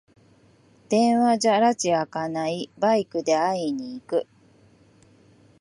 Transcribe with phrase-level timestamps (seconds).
[0.89, 4.27] 電話じゃらちがあかない、バイクで会いに行く